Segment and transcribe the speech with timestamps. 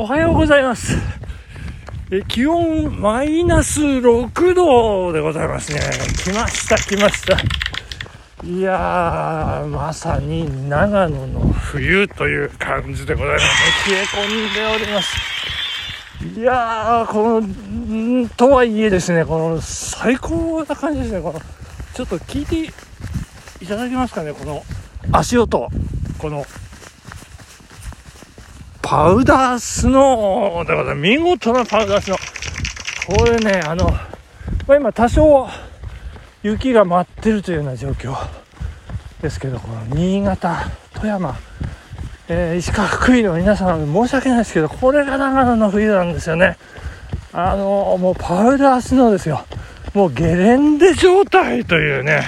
[0.00, 0.96] おはようございます。
[2.12, 5.80] え気温マイナス6度でございますね。
[6.22, 7.36] 来ました、来ました。
[8.46, 13.96] いやー、まさに長野の冬という感じでございますね。
[13.96, 16.38] 冷え込んでおります。
[16.38, 21.20] いやー、この、んとはいえですね、この最高な感じですね。
[21.20, 21.40] この、
[21.94, 22.72] ちょっと聞いて
[23.64, 24.62] いただけますかね、この
[25.10, 25.68] 足音。
[26.18, 26.46] この
[28.88, 33.18] パウダースノーだから見事なパウダースノー。
[33.18, 33.84] これね、あの、
[34.66, 35.46] まあ、今多少
[36.42, 38.16] 雪が舞ってるというような状況
[39.20, 41.36] ですけど、この新潟、富山、
[42.28, 46.56] えー、石川、福井の皆さん申し訳ないですけど、これが長野の冬なんですよね。
[47.34, 49.44] あの、もうパウダースノーですよ。
[49.92, 52.22] もうゲレンデ状態というね。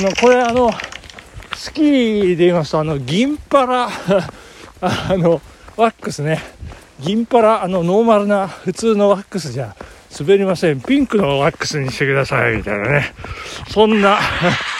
[0.00, 0.70] まあこれあの、
[1.56, 3.88] スキーで言いますと、あの、銀パラ、
[4.80, 5.42] あの、
[5.76, 6.40] ワックスね。
[7.00, 9.76] 銀パラ、あの、ノーマルな普通のワックスじゃ
[10.18, 10.80] 滑りません。
[10.80, 13.12] ピンクのワックスにしてください、みたいなね。
[13.68, 14.18] そんな、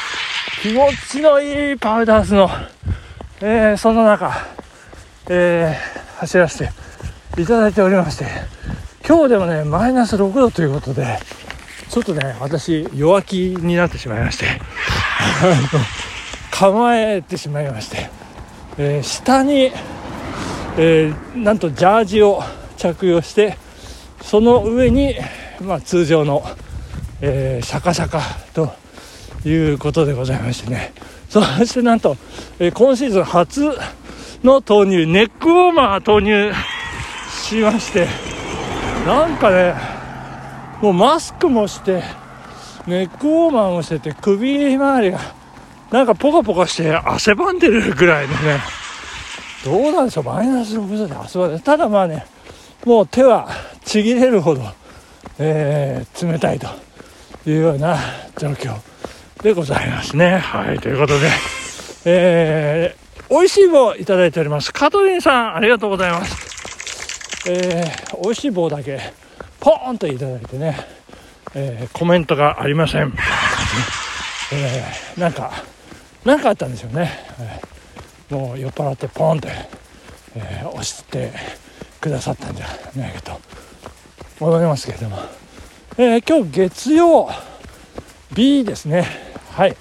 [0.62, 2.50] 気持ちのいいパウダースの、
[3.42, 4.46] えー、その中、
[5.28, 6.66] えー、走らせ
[7.34, 8.24] ていただいておりまして、
[9.06, 11.18] 今日でもね、マイナス6度ということで、
[11.90, 14.46] ちょっとね、私、弱気になってしまいまして、
[16.50, 18.08] 構えてしまいまして、
[18.78, 19.72] えー下に、
[20.78, 22.42] えーなんとジャージを
[22.76, 23.56] 着用して
[24.22, 25.14] その上に、
[25.60, 26.42] まあ、通常の、
[27.20, 28.20] えーシャカシャカ
[28.52, 28.72] と
[29.48, 30.92] いうことでございましてね。
[31.28, 32.16] そしてなんと、
[32.58, 33.70] えー今シーズン初
[34.44, 36.52] の投入ネックウォーマー投入
[37.30, 38.06] しまして
[39.06, 39.74] なんかね
[40.82, 42.02] もうマスクもして
[42.86, 45.18] ネックウォーマーもしてて首周りが
[45.90, 48.60] なんかポカポカして汗ばんでるぐらいのね
[49.64, 52.26] どうなんでしょう、マイナス6度で汗ばんで、ただまあね、
[52.84, 53.48] もう手は
[53.84, 54.62] ちぎれるほど、
[55.38, 56.66] えー冷たいと
[57.48, 57.98] いうような
[58.38, 58.76] 状況
[59.42, 60.38] でございますね。
[60.38, 61.30] はい、ということで、
[62.04, 64.72] えー、美味しい棒いただいております。
[64.72, 67.50] カトリンさん、ありがとうございます。
[67.50, 69.00] えー、美味しい棒だけ、
[69.60, 70.76] ポーンといただいてね、
[71.54, 73.12] えーコメントがありません。
[74.52, 75.50] えーなんか、
[76.24, 77.10] なんかあったんでしょうね。
[77.40, 77.75] えー
[78.30, 79.48] もう酔っ払ってポンって、
[80.34, 81.32] えー押して
[82.00, 82.66] くださったんじゃ
[82.96, 83.40] ないかと。
[84.38, 85.16] 思いますけれども、
[85.96, 87.28] えー今日月曜
[88.34, 89.06] B ですね。
[89.52, 89.76] はい、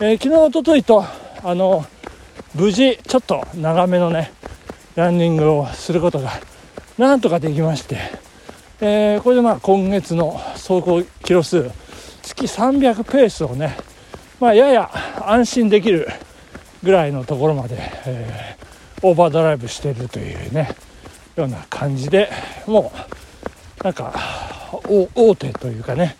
[0.00, 1.04] えー昨日おとといと
[1.42, 1.84] あの
[2.54, 4.32] 無事ちょっと長めのね
[4.94, 6.30] ランニングをすることが
[6.98, 7.98] なんとかできまして、
[8.80, 11.70] えーこれでまあ今月の走行キロ数
[12.22, 13.76] 月300ペースをね
[14.38, 14.90] まあやや
[15.26, 16.06] 安心できる
[16.82, 18.68] ぐらいのところまで、えー
[19.00, 20.70] オーバードライブしているというね
[21.36, 22.28] ような感じで
[22.66, 22.90] も
[23.80, 24.12] うなんか
[25.14, 26.16] 大手というかね、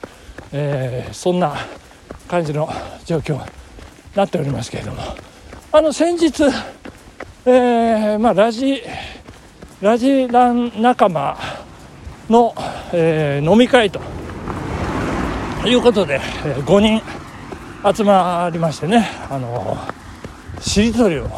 [0.53, 1.57] えーそんな
[2.29, 2.69] 感じの
[3.05, 3.41] 状況に
[4.15, 5.03] なっておりますけれども。
[5.73, 6.45] あの先日、
[7.47, 8.81] えーまあ、ラジ
[9.83, 11.37] ラジラン仲間
[12.31, 12.55] の、
[12.93, 14.01] えー飲み会と
[15.67, 17.03] いうことで、えー5人
[17.97, 19.77] 集まりましてねあの
[20.61, 21.29] しりとりを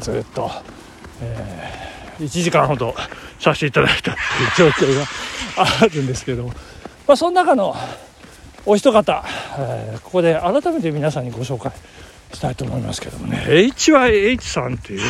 [0.00, 0.50] ずっと、
[1.20, 2.94] え1時間ほど
[3.38, 4.16] させていただいたという
[4.56, 5.06] 状況が
[5.56, 6.48] あるんですけども、
[7.06, 7.74] まあ、その中の
[8.64, 9.24] お一方、
[9.58, 11.72] えーここで改めて皆さんにご紹介
[12.32, 13.44] したいと思いますけどもね。
[13.46, 15.06] HYH さんという方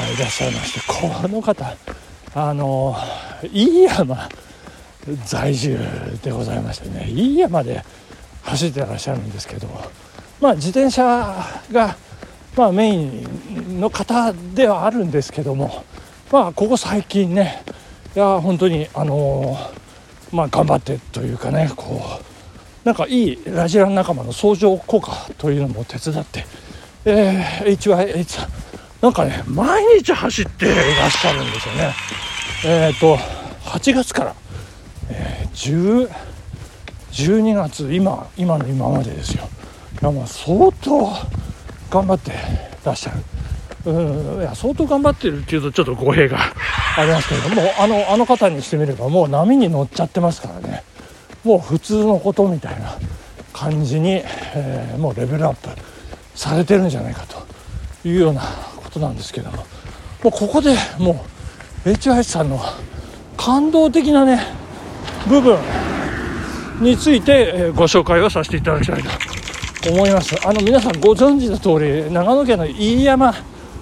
[0.00, 1.76] がいらっしゃいましてこの方
[2.34, 2.96] あの
[3.52, 4.28] 飯山
[5.24, 5.78] 在住
[6.22, 7.06] でございましてね。
[7.10, 7.84] 飯山で
[8.42, 9.68] 走ってらっしゃるんですけど
[10.40, 11.36] まあ自転車
[11.70, 11.96] が
[12.56, 15.84] まあメインの方ではあるんですけども
[16.30, 17.62] まあここ最近ね
[18.14, 19.56] いや本当にあの
[20.32, 26.44] まあ頑張ってというかねこうなんかいいラジラン仲間の相乗効果というのも手伝って、
[27.04, 28.50] えー、HYH さん
[29.00, 31.92] なんかね毎日走っていらっしゃるんですよね。
[32.64, 33.16] えっ、と
[33.64, 34.34] 8月から、
[35.10, 36.32] えー、10
[37.12, 39.48] 12月今今の今までですよ。
[40.00, 41.10] いやまあ相当
[41.92, 42.32] 頑張って
[42.84, 43.16] らっしゃる。
[43.84, 46.38] うんいや相当頑張ってるっていうとちょっと語弊が
[46.96, 50.82] ありますけれどもあのあの方にしてみればもう波に乗っちゃってますからね。
[51.44, 52.94] もう普通のことみたいな
[53.52, 54.22] 感じに、
[54.54, 55.68] えーもうレベルアップ
[56.34, 58.42] されてるんじゃないかというような
[58.76, 59.58] ことなんですけども。
[60.22, 61.24] もうここでも
[61.84, 62.60] う HH さんの
[63.36, 64.40] 感動的なね
[65.26, 65.58] 部分
[66.80, 69.31] について、えーご紹介をさせていただきたいと
[69.90, 70.36] 思います。
[70.46, 73.34] あの皆さんご存知の通り長野県の飯山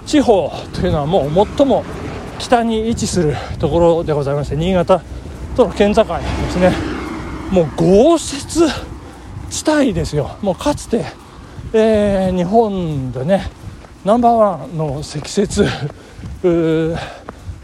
[0.06, 1.84] 地方というのはもう最も
[2.38, 5.02] 北に位置するところでございまして新潟
[5.56, 6.10] との県境で
[6.50, 6.72] すね。
[7.50, 8.46] もう豪雪
[9.50, 10.38] 地帯ですよ。
[10.40, 11.04] もうかつて、
[11.72, 13.50] えー、日本でね
[14.04, 15.62] ナンバーワンの積雪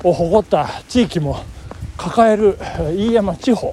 [0.04, 1.38] を誇った地域も
[1.96, 2.58] 抱える
[2.92, 3.72] 飯山地方、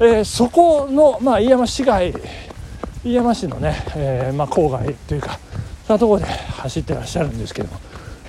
[0.00, 2.12] えー、そこの、まあ、飯山市街
[3.04, 5.38] 飯山市のね、えー、まあ、郊外というか
[5.86, 7.80] そんなところで走ってらっしゃるんですけども、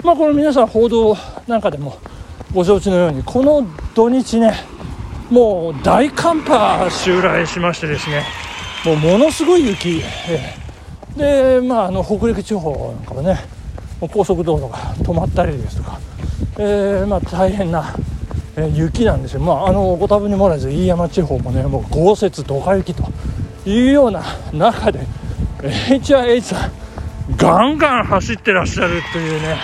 [0.03, 1.15] まあ、この皆さん報道
[1.47, 1.99] なんかでも
[2.53, 4.53] ご承知のようにこの土日ね
[5.29, 8.25] もう大寒波襲来しましてですね
[8.85, 13.39] もうものすごい雪、えー、で、まあ、あの北陸地方なんかはね
[13.99, 15.99] 高速道路が止まったりですとか、
[16.57, 17.95] えー、まあ、大変な、
[18.55, 23.03] えー、雪なんですよ、まあ、あのご多分にもらず飯山地方もねもう豪雪ドカ雪と
[23.65, 24.99] いうような中で
[25.61, 26.71] HIH さん
[27.37, 29.57] ガンガン走ってらっしゃるというね。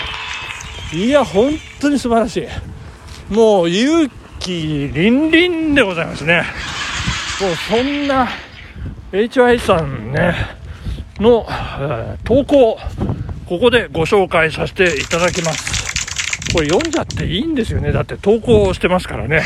[0.93, 1.51] いや本
[1.81, 3.33] 当に素晴らしい。
[3.33, 4.09] もう勇
[4.39, 6.43] 気凛々でございますね。
[7.41, 8.27] もうそんな
[9.11, 10.35] HIH さんね
[11.19, 11.45] の、
[11.79, 12.77] え、投稿
[13.45, 16.53] ここでご紹介させていただきます。
[16.53, 17.91] これ読んじゃっていいんですよね。
[17.91, 19.43] だって投稿してますからね。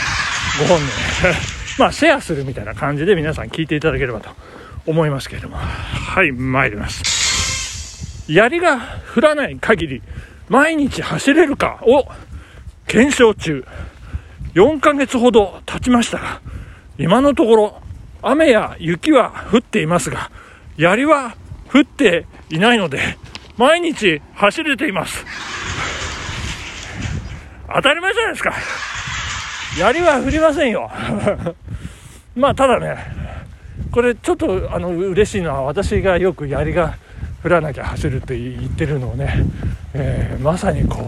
[0.60, 1.63] ご本人。
[1.80, 4.30] まあ、シェアするみたいな感じで皆さん聞いていただければと
[4.86, 5.58] 思いますけれども。
[5.58, 8.32] はい、参ります。
[8.32, 8.80] 槍が
[9.16, 10.02] 降らない限り、
[10.50, 12.06] 毎日走れるかを
[12.88, 13.66] 検証中。
[14.54, 16.42] 4ヶ月ほど経ちましたが、
[16.98, 17.82] 今のところ、
[18.22, 20.30] 雨や雪は降っていますが、
[20.78, 21.36] 槍は
[21.74, 23.18] 降っていないので、
[23.58, 25.26] 毎日走れています。
[27.74, 28.54] 当たり前じゃないですか。
[29.80, 30.92] 槍は降りませんよ。
[32.36, 32.98] まあただね
[33.92, 36.98] これちょっとあの嬉しいのは私がよく槍が
[37.44, 39.46] 降らなきゃ走るって言ってるのをね、
[39.94, 41.04] えー、まさにこ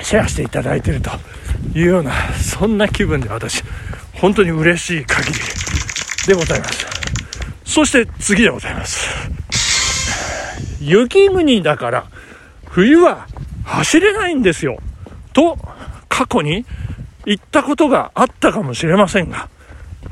[0.00, 1.10] うシェアしていただいてると
[1.74, 3.62] いうようなそんな気分で私
[4.14, 5.38] 本当に嬉しい限り
[6.26, 6.86] でございます。
[7.64, 9.08] そして次でございます。
[10.80, 12.06] 雪国だから
[12.66, 13.26] 冬は
[13.64, 14.78] 走れないんですよ
[15.32, 15.58] と
[16.08, 16.64] 過去に
[17.26, 19.48] 言ったことがあったかもしれませんが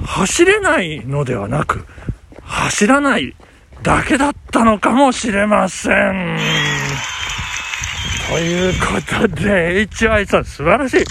[0.07, 1.85] 走れないのではなく、
[2.43, 3.35] 走らない
[3.83, 6.39] だけだったのかもしれません。
[8.31, 8.87] というこ
[9.21, 11.05] とで、HI さん素晴らしい。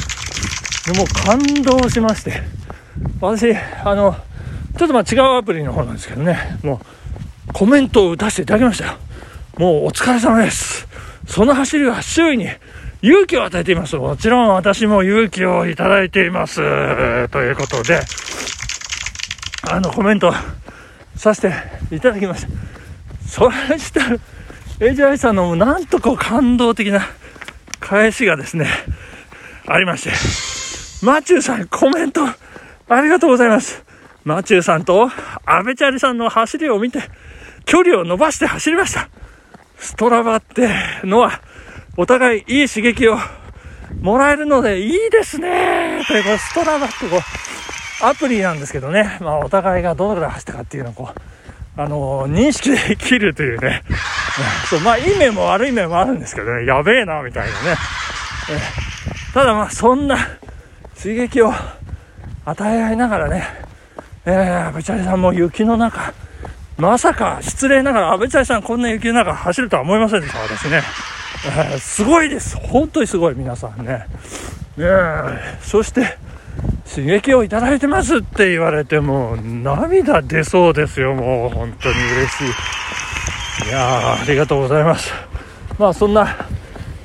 [0.91, 2.41] でも感動しまして、
[3.19, 4.15] 私、あの、
[4.77, 6.81] ちょっとまあ違うアプリの方なんですけどね、も
[7.49, 8.93] うコメントを打たせていただきましたよ。
[9.57, 10.87] もうお疲れ様です。
[11.27, 12.47] その走りは周囲に
[13.01, 13.95] 勇気を与えています。
[13.95, 16.57] もちろん私も勇気をいただいています。
[17.29, 18.01] ということで、
[19.69, 20.33] あの、コメント
[21.15, 21.53] させて
[21.95, 22.49] いただきました。
[23.27, 24.17] それしたら、
[24.79, 27.01] AJI さんのなんとこう感動的な
[27.79, 28.67] 返しがですね、
[29.67, 33.83] ありまして、マチューさんコメントありがとうございます。
[34.23, 35.09] マチューさんと
[35.45, 36.99] アベチャリさんの走りを見て、
[37.65, 39.09] 距離を伸ばして走りました。
[39.77, 40.69] ストラバって
[41.03, 41.41] のは、
[41.97, 43.17] お互いいい刺激を
[44.01, 47.44] もらえるのでいいですねということで、ストラバってこう、
[48.01, 53.83] アプリなんですけどね、まあ、お互いがどのぐらい走ったかっていうのをこう、あのー、認識できるというね、
[54.69, 57.77] そう、まあ、いい面も悪い面もあるんですけどね、やべえな、みたいなね。
[58.49, 58.59] え
[59.33, 60.17] ただまあ、そんな
[61.01, 61.53] 刺激を
[62.45, 63.47] 与え合いながらね、
[64.25, 66.13] えー、アベチャリさんも雪の中、
[66.77, 70.81] まさか、失礼ながら、アベチャリさんこんな雪の中走るとは思いませんでした、私ね。
[71.45, 72.57] えー、すごいです。
[72.57, 74.05] 本当にすごい、皆さんね。
[74.77, 74.87] ね
[75.61, 76.17] そして、
[76.95, 82.43] 刺激をいただいてますって言われても涙出そうですよもう本当に嬉し
[83.65, 83.67] い。
[83.67, 85.11] いやありがとうございます。
[85.77, 86.25] まあそんな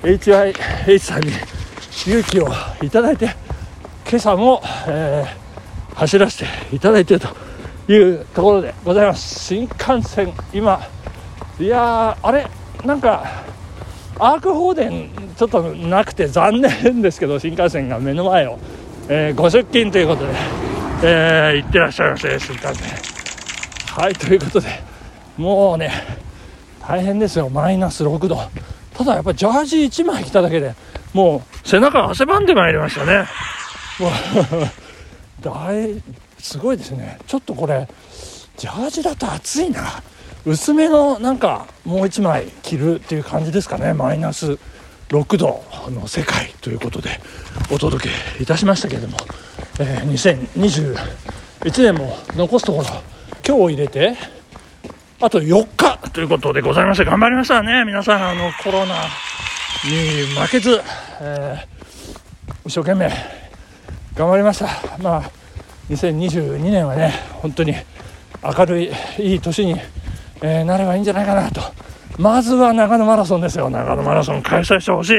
[0.02, 1.32] HIH さんに
[2.06, 2.49] 勇気を
[2.82, 3.35] いただいて
[4.09, 9.44] 今朝も、えー、走らせていただいてるというところでございます。
[9.44, 10.80] 新幹線今
[11.59, 12.47] いやあれ？
[12.85, 13.25] なんか
[14.20, 18.59] アーク放電ちょっとなくて残念ですけど新幹線が目の前を
[19.12, 20.33] えー、ご出勤ということで、
[21.02, 22.88] えー、行ってらっしゃいませ、新幹線。
[23.88, 24.69] はい、ということで、
[25.37, 25.90] もうね、
[26.81, 28.38] 大変ですよ、マイナス6度。
[28.97, 30.75] ただやっぱジャージ1枚着ただけで
[31.12, 33.26] もう背中汗ばんでまいりましたね。
[33.99, 34.11] もう
[35.43, 36.00] 大、
[36.38, 37.19] すごいですね。
[37.26, 37.88] ちょっとこれ、
[38.57, 40.05] ジャージだと暑いな。
[40.47, 44.57] 薄めのなんかもう1枚着るっていう感じですかね、マイナス
[45.11, 47.21] 6度の世界ということで
[47.73, 49.17] お届けいたしましたけれども、
[49.81, 50.45] えー、
[51.64, 52.85] 2021年も残すところ
[53.47, 54.17] 今日を入れて
[55.21, 57.85] あと4日ということでございまして頑張りましたね。
[57.85, 58.95] 皆さんあのコロナ
[59.85, 60.81] に負けず、
[61.21, 63.11] えー、一生懸命
[64.14, 64.99] 頑張りました。
[64.99, 65.31] まあ
[65.90, 67.12] 2022年はね
[67.43, 67.75] 本当に
[68.43, 69.76] 明るいいい年に、
[70.40, 71.61] えー、なればいいんじゃないかなと
[72.19, 73.71] まずは長野マラソンですよ。
[73.71, 75.14] 長野マラソン開催してほしい、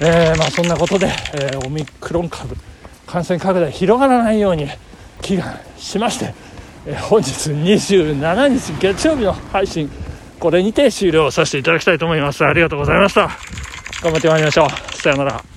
[0.00, 2.56] えー、まあ、そんなことで、えー、オミクロン株
[3.06, 4.66] 感染拡大広がらないように
[5.20, 6.34] 祈願しまして、
[6.86, 9.90] え本日27日月曜日の配信
[10.40, 12.44] これにて終了させていただきたいと思います。
[12.44, 13.28] ありがとうございました。
[14.02, 14.96] 頑張ってまいりましょう。
[14.96, 15.51] さようなら。